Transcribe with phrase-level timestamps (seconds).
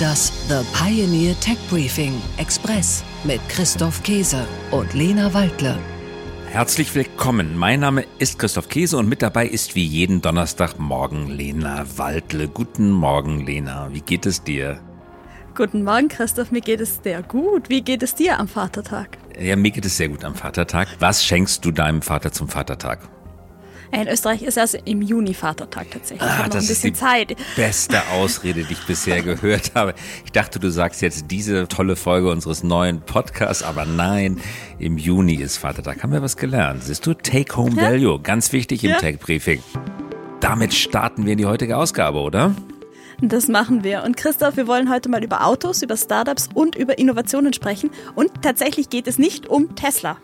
[0.00, 5.78] Das The Pioneer Tech Briefing Express mit Christoph Käse und Lena Waldle.
[6.50, 7.56] Herzlich willkommen.
[7.56, 12.48] Mein Name ist Christoph Käse und mit dabei ist wie jeden Donnerstagmorgen Lena Waldle.
[12.48, 13.88] Guten Morgen, Lena.
[13.92, 14.80] Wie geht es dir?
[15.54, 16.50] Guten Morgen, Christoph.
[16.50, 17.68] Mir geht es sehr gut.
[17.68, 19.18] Wie geht es dir am Vatertag?
[19.38, 20.88] Ja, mir geht es sehr gut am Vatertag.
[20.98, 23.08] Was schenkst du deinem Vater zum Vatertag?
[23.92, 26.28] In Österreich ist erst im Juni Vatertag tatsächlich.
[26.28, 27.36] Ah, das ist die Zeit.
[27.56, 29.94] beste Ausrede, die ich bisher gehört habe.
[30.24, 34.40] Ich dachte, du sagst jetzt diese tolle Folge unseres neuen Podcasts, aber nein,
[34.78, 36.02] im Juni ist Vatertag.
[36.02, 36.82] Haben wir was gelernt?
[36.84, 37.90] Siehst du, Take-Home ja.
[37.90, 38.98] Value, ganz wichtig im ja.
[38.98, 39.62] Tech-Briefing.
[40.40, 42.54] Damit starten wir in die heutige Ausgabe, oder?
[43.20, 44.02] Das machen wir.
[44.02, 47.90] Und Christoph, wir wollen heute mal über Autos, über Startups und über Innovationen sprechen.
[48.14, 50.18] Und tatsächlich geht es nicht um Tesla.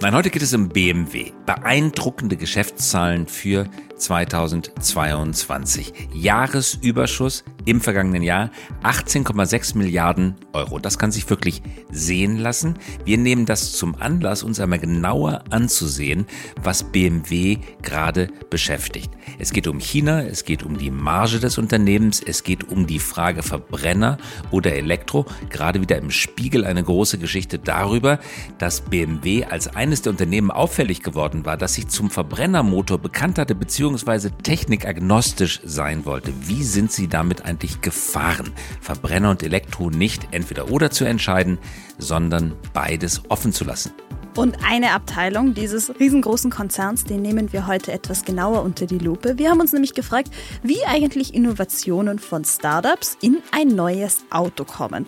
[0.00, 1.32] Nein, heute geht es um BMW.
[1.46, 5.92] Beeindruckende Geschäftszahlen für 2022.
[6.12, 8.50] Jahresüberschuss im vergangenen Jahr
[8.82, 10.78] 18,6 Milliarden Euro.
[10.78, 12.74] Das kann sich wirklich sehen lassen.
[13.04, 16.26] Wir nehmen das zum Anlass, uns einmal genauer anzusehen,
[16.60, 19.10] was BMW gerade beschäftigt.
[19.38, 22.98] Es geht um China, es geht um die Marge des Unternehmens, es geht um die
[22.98, 24.18] Frage Verbrenner
[24.50, 25.26] oder Elektro.
[25.48, 28.18] Gerade wieder im Spiegel eine große Geschichte darüber,
[28.58, 33.54] dass BMW als eines der Unternehmen auffällig geworden war, dass sich zum Verbrennermotor bekannt hatte
[33.54, 34.30] bzw.
[34.42, 36.32] technikagnostisch sein wollte.
[36.46, 38.52] Wie sind sie damit eigentlich gefahren?
[38.80, 41.58] Verbrenner und Elektro nicht entweder oder zu entscheiden,
[41.98, 43.92] sondern beides offen zu lassen.
[44.34, 49.36] Und eine Abteilung dieses riesengroßen Konzerns, den nehmen wir heute etwas genauer unter die Lupe.
[49.38, 50.30] Wir haben uns nämlich gefragt,
[50.62, 55.06] wie eigentlich Innovationen von Startups in ein neues Auto kommen.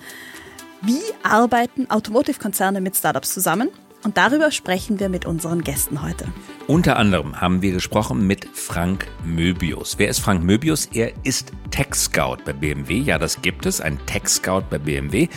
[0.82, 3.70] Wie arbeiten Automotive-Konzerne mit Startups zusammen?
[4.04, 6.26] Und darüber sprechen wir mit unseren Gästen heute.
[6.66, 9.98] Unter anderem haben wir gesprochen mit Frank Möbius.
[9.98, 10.86] Wer ist Frank Möbius?
[10.92, 12.98] Er ist Tech Scout bei BMW.
[12.98, 15.28] Ja, das gibt es, ein Tech Scout bei BMW.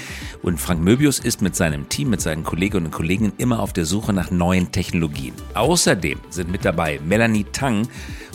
[0.41, 3.85] Und Frank Möbius ist mit seinem Team, mit seinen Kolleginnen und Kollegen immer auf der
[3.85, 5.33] Suche nach neuen Technologien.
[5.53, 7.87] Außerdem sind mit dabei Melanie Tang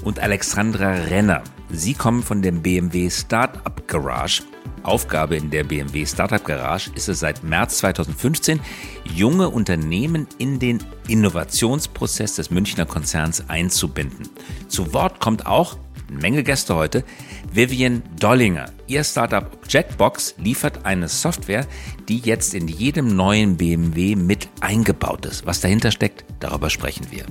[0.03, 1.43] und Alexandra Renner.
[1.69, 4.43] Sie kommen von dem BMW Startup Garage
[4.83, 8.61] Aufgabe in der BMW Startup Garage ist es seit März 2015,
[9.05, 14.29] junge Unternehmen in den Innovationsprozess des Münchner Konzerns einzubinden.
[14.69, 15.77] Zu Wort kommt auch,
[16.09, 17.05] eine Menge Gäste heute,
[17.53, 18.67] Vivian Dollinger.
[18.87, 21.67] Ihr Startup Jetbox liefert eine Software,
[22.09, 25.47] die jetzt in jedem neuen BMW mit eingebaut ist.
[25.47, 27.25] Was dahinter steckt, darüber sprechen wir.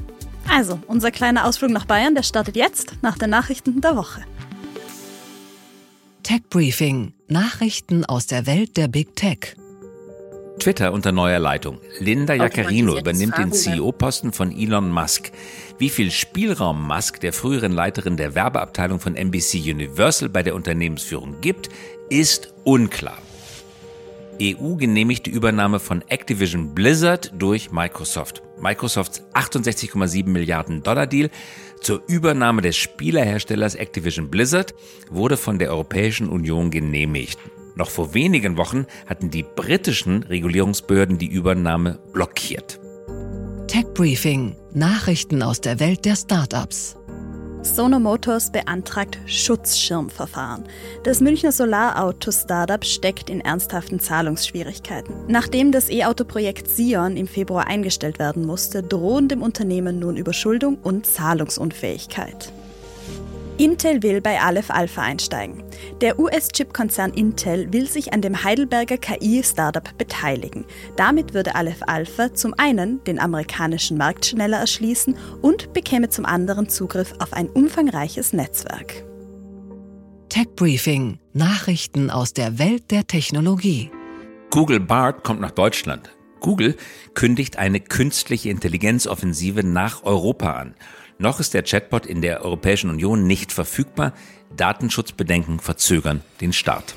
[0.50, 4.22] Also, unser kleiner Ausflug nach Bayern, der startet jetzt nach den Nachrichten der Woche.
[6.24, 7.14] Tech Briefing.
[7.28, 9.56] Nachrichten aus der Welt der Big Tech.
[10.60, 11.80] Twitter unter neuer Leitung.
[12.00, 15.32] Linda Jaccarino übernimmt den CEO-Posten von Elon Musk.
[15.80, 21.42] Wie viel Spielraum Musk, der früheren Leiterin der Werbeabteilung von NBC Universal, bei der Unternehmensführung
[21.42, 21.70] gibt,
[22.10, 23.18] ist unklar.
[24.42, 28.42] EU genehmigt die Übernahme von Activision Blizzard durch Microsoft.
[28.60, 31.30] Microsofts 68,7 Milliarden Dollar Deal
[31.82, 34.74] zur Übernahme des Spielerherstellers Activision Blizzard
[35.12, 37.40] wurde von der Europäischen Union genehmigt.
[37.76, 42.80] Noch vor wenigen Wochen hatten die britischen Regulierungsbehörden die Übernahme blockiert.
[43.68, 46.98] Tech Briefing: Nachrichten aus der Welt der Startups.
[47.64, 50.64] Sono Motors beantragt Schutzschirmverfahren.
[51.04, 55.14] Das Münchner Solarauto-Startup steckt in ernsthaften Zahlungsschwierigkeiten.
[55.28, 61.06] Nachdem das E-Auto-Projekt Sion im Februar eingestellt werden musste, drohen dem Unternehmen nun Überschuldung und
[61.06, 62.52] Zahlungsunfähigkeit.
[63.62, 65.64] Intel will bei Aleph Alpha einsteigen.
[66.02, 70.66] Der US-Chip-Konzern Intel will sich an dem Heidelberger KI-Startup beteiligen.
[70.96, 76.70] Damit würde Aleph Alpha zum einen den amerikanischen Markt schneller erschließen und bekäme zum anderen
[76.70, 79.06] Zugriff auf ein umfangreiches Netzwerk.
[80.30, 83.92] Tech Briefing: Nachrichten aus der Welt der Technologie.
[84.50, 86.10] Google Bart kommt nach Deutschland.
[86.40, 86.76] Google
[87.14, 90.74] kündigt eine künstliche Intelligenzoffensive nach Europa an.
[91.22, 94.14] Noch ist der Chatbot in der Europäischen Union nicht verfügbar.
[94.58, 96.96] Datenschutzbedenken verzögern den Start.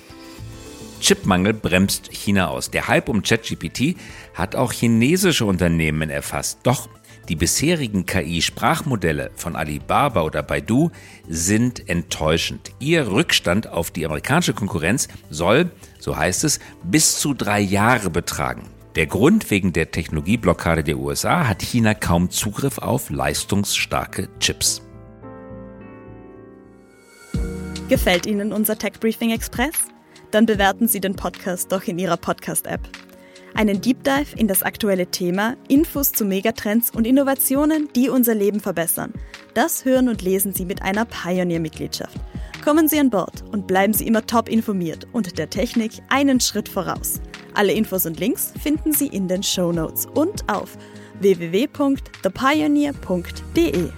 [0.99, 2.71] Chipmangel bremst China aus.
[2.71, 3.97] Der Hype um ChatGPT
[4.33, 6.61] hat auch chinesische Unternehmen erfasst.
[6.63, 6.89] Doch
[7.29, 10.91] die bisherigen KI-Sprachmodelle von Alibaba oder Baidu
[11.29, 12.73] sind enttäuschend.
[12.79, 18.63] Ihr Rückstand auf die amerikanische Konkurrenz soll, so heißt es, bis zu drei Jahre betragen.
[18.97, 24.83] Der Grund wegen der Technologieblockade der USA hat China kaum Zugriff auf leistungsstarke Chips.
[27.89, 29.89] Gefällt Ihnen unser Tech Briefing Express?
[30.31, 32.89] Dann bewerten Sie den Podcast doch in Ihrer Podcast-App.
[33.55, 38.61] Einen Deep Dive in das aktuelle Thema, Infos zu Megatrends und Innovationen, die unser Leben
[38.61, 39.13] verbessern.
[39.55, 42.17] Das hören und lesen Sie mit einer Pioneer-Mitgliedschaft.
[42.63, 46.69] Kommen Sie an Bord und bleiben Sie immer top informiert und der Technik einen Schritt
[46.69, 47.21] voraus.
[47.55, 50.77] Alle Infos und Links finden Sie in den Show Notes und auf
[51.21, 53.91] www.thepioneer.de.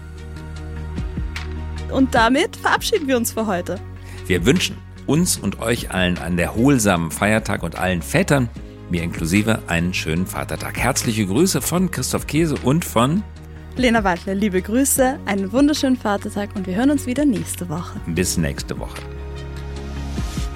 [1.90, 3.80] Und damit verabschieden wir uns für heute.
[4.26, 4.76] Wir wünschen
[5.06, 8.50] uns und euch allen einen erholsamen Feiertag und allen Vätern,
[8.90, 10.78] mir inklusive, einen schönen Vatertag.
[10.78, 13.22] Herzliche Grüße von Christoph Käse und von
[13.76, 18.00] Lena Waldler, liebe Grüße, einen wunderschönen Vatertag und wir hören uns wieder nächste Woche.
[18.06, 19.00] Bis nächste Woche.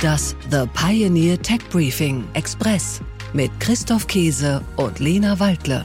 [0.00, 3.02] Das The Pioneer Tech Briefing Express
[3.34, 5.84] mit Christoph Käse und Lena Waldle.